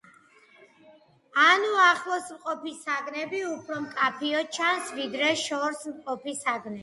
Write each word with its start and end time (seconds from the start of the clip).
ანუ 1.41 1.67
ახლოს 1.81 2.31
მყოფი 2.37 2.73
საგნები 2.79 3.41
უფრო 3.49 3.77
მკაფიოდ 3.85 4.49
ჩანს 4.59 4.89
ვიდრე 5.01 5.31
შორს 5.45 5.85
მყოფი 5.93 6.35
საგნები. 6.43 6.79